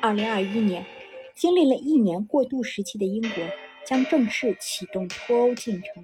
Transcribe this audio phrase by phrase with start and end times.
[0.00, 0.84] 二零二一年，
[1.34, 3.44] 经历了一年过渡时期的英国
[3.84, 6.02] 将正式启动脱欧进程。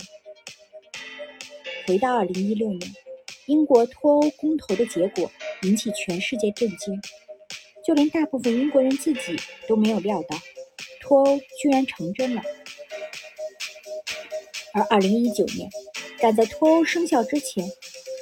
[1.86, 2.92] 回到二零一六年，
[3.46, 5.30] 英国脱欧公投的结果
[5.62, 7.00] 引起全世界震惊，
[7.86, 9.36] 就连大部分英国人自己
[9.68, 10.36] 都没有料到，
[11.00, 12.42] 脱欧居然成真了。
[14.72, 15.70] 而二零一九年，
[16.18, 17.64] 赶在脱欧生效之前，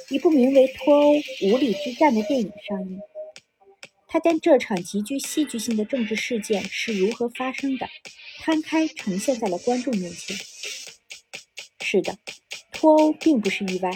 [0.09, 2.99] 一部名为《脱欧无理之战》的电影上映。
[4.07, 7.87] 他将这场极具戏剧性的政治事件是如何发生的，
[8.39, 10.37] 摊开呈现在了观众面前。
[11.81, 12.17] 是的，
[12.71, 13.89] 脱欧并不是意外，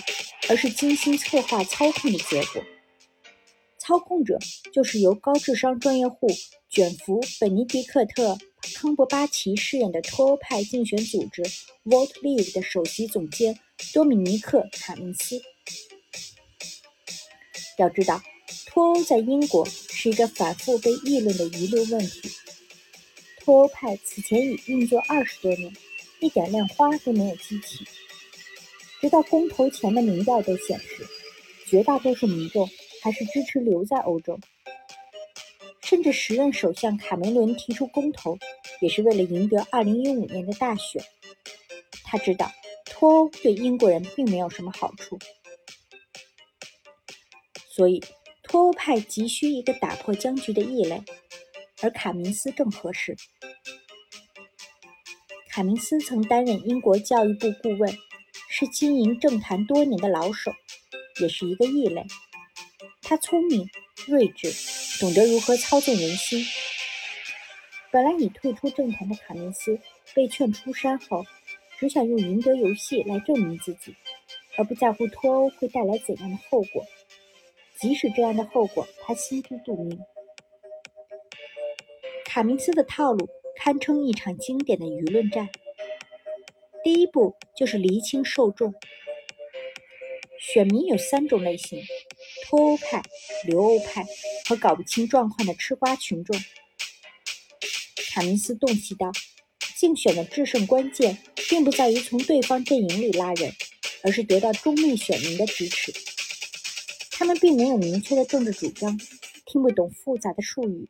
[0.49, 2.63] 而是精心策划操控的结果。
[3.77, 4.39] 操控者
[4.73, 6.27] 就是由高智商专业户
[6.69, 8.37] 卷福本尼迪克特
[8.73, 11.43] 康伯巴奇饰演的脱欧派竞选组织
[11.85, 13.57] Vote Leave 的首席总监
[13.93, 15.39] 多米尼克卡明斯。
[17.77, 18.21] 要知道。
[18.65, 22.31] 脱欧在英国是一个反复被议论的舆论问题。
[23.39, 25.73] 脱欧派此前已运作二十多年，
[26.19, 27.85] 一点亮花都没有激起。
[29.01, 31.05] 直到公投前的民调都显示，
[31.67, 32.69] 绝大多数民众
[33.01, 34.39] 还是支持留在欧洲。
[35.81, 38.37] 甚至时任首相卡梅伦提出公投，
[38.81, 41.01] 也是为了赢得2015年的大选。
[42.03, 42.51] 他知道
[42.85, 45.17] 脱欧对英国人并没有什么好处，
[47.77, 48.03] 所以。
[48.49, 51.03] 脱欧派急需一个打破僵局的异类，
[51.81, 53.17] 而卡明斯正合适。
[55.49, 57.93] 卡明斯曾担任英国教育部顾问，
[58.49, 60.53] 是经营政坛多年的老手，
[61.19, 62.05] 也是一个异类。
[63.01, 63.67] 他聪明、
[64.07, 64.49] 睿智，
[65.01, 66.45] 懂得如何操纵人心。
[67.91, 69.77] 本来已退出政坛的卡明斯
[70.15, 71.25] 被劝出山后，
[71.77, 73.93] 只想用赢得游戏来证明自己，
[74.57, 76.85] 而不在乎脱欧会带来怎样的后果。
[77.79, 79.99] 即使这样的后果，他心知肚明。
[82.25, 85.49] 卡明斯的套路堪称一场经典的舆论战。
[86.83, 88.73] 第一步就是厘清受众。
[90.39, 91.83] 选民有三种类型：
[92.45, 93.01] 脱欧派、
[93.45, 94.05] 留欧派
[94.47, 96.39] 和搞不清状况的吃瓜群众。
[98.11, 99.11] 卡明斯洞悉到，
[99.77, 101.17] 竞选的制胜关键
[101.49, 103.51] 并不在于从对方阵营里拉人，
[104.03, 105.91] 而是得到中立选民的支持。
[107.27, 108.97] 他们并没有明确的政治主张，
[109.45, 110.89] 听不懂复杂的术语，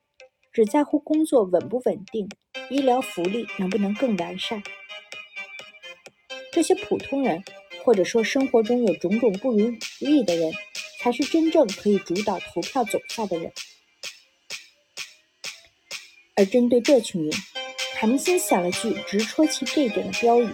[0.53, 2.29] 只在乎工作稳不稳定，
[2.69, 4.61] 医疗福利能不能更完善。
[6.51, 7.43] 这些普通人，
[7.83, 10.53] 或者说生活中有种种不如意的人，
[10.99, 13.51] 才是真正可以主导投票走向的人。
[16.35, 17.33] 而针对这群人，
[17.95, 20.47] 卡明森想了句直戳其这点的标语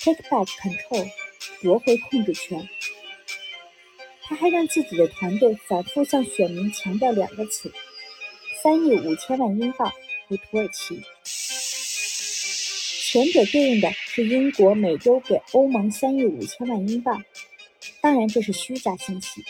[0.00, 1.08] ：“Take back control，
[1.62, 2.68] 夺回控制权。”
[4.30, 7.72] 他还让自己的团队反复向选民强调两个词：
[8.62, 9.92] 三亿五千万英镑
[10.28, 11.02] 和土耳其。
[13.10, 17.24] 前者对应的是英国每周给欧盟三亿五千万英镑，
[18.00, 19.40] 当然这是虚假信息；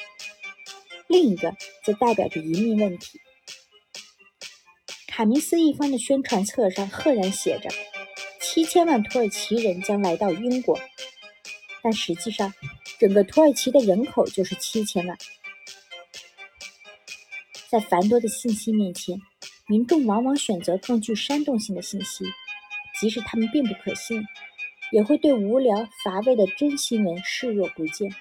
[1.09, 1.55] 另一个
[1.85, 3.21] 则代表着移民问题。
[5.09, 7.69] 卡明斯一方的宣传册上赫然写着：
[8.41, 10.81] 七千万土耳其人将来到英国，
[11.83, 12.55] 但实际上。
[13.01, 15.17] 整个土耳其的人口就是七千万，
[17.71, 19.19] 在繁多的信息面前，
[19.67, 22.27] 民众往往选择更具煽动性的信息，
[23.01, 24.23] 即使他们并不可信，
[24.93, 28.15] 也会对无聊乏味的真新闻视若不见。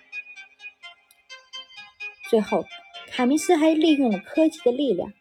[2.29, 2.63] 最后，
[3.11, 5.11] 卡明斯还利用了科技的力量，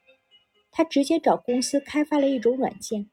[0.70, 3.10] 他直接找公司开发了一种软件，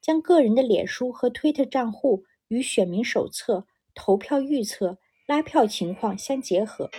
[0.00, 4.96] 将个人的脸书和推特账户与选民手册、投票预测。
[5.32, 6.90] 拉票情况相结合，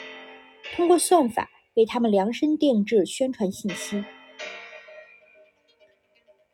[0.76, 4.04] 通过算法为他们量身定制宣传信息。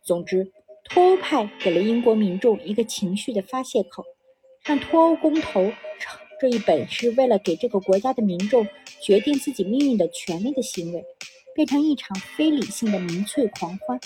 [0.03, 0.51] 总之，
[0.83, 4.03] 脱欧派给了英国民众一个情绪的发泄口，
[4.65, 5.71] 让脱欧公投
[6.37, 8.67] 这一本是为了给这个国家的民众
[9.01, 11.01] 决定自己命运的权利的行为，
[11.55, 13.97] 变成一场非理性的民粹狂欢。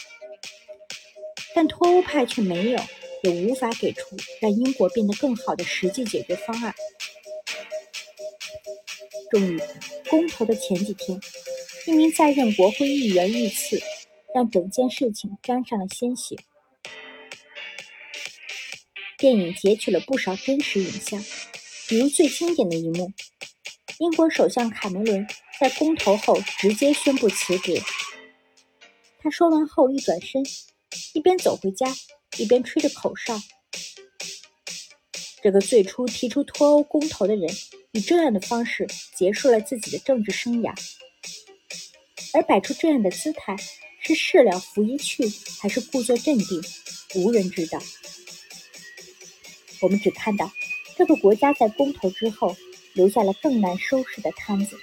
[1.55, 2.79] 但脱欧派却没有，
[3.23, 6.71] 也无法给出让英国变得更好的实际解决方案。
[9.33, 9.59] 终于，
[10.11, 11.19] 公投的前几天，
[11.87, 13.81] 一名在任国会议员遇刺，
[14.31, 16.35] 让整件事情沾上了鲜血。
[19.17, 21.19] 电影截取了不少真实影像，
[21.87, 23.11] 比如最经典的一幕：
[23.97, 25.25] 英国首相卡梅伦
[25.59, 27.81] 在公投后直接宣布辞职。
[29.17, 30.43] 他说完后一转身，
[31.15, 31.87] 一边走回家，
[32.37, 33.41] 一边吹着口哨。
[35.43, 37.53] 这个最初提出脱欧公投的人，
[37.91, 40.73] 以这样的方式结束了自己的政治生涯。
[42.33, 43.57] 而摆出这样的姿态，
[43.99, 45.29] 是事了拂衣去，
[45.59, 46.63] 还是故作镇定，
[47.15, 47.77] 无人知道。
[49.81, 50.49] 我们只看到
[50.95, 52.55] 这个国家在公投之后
[52.93, 54.77] 留下了更难收拾的摊子。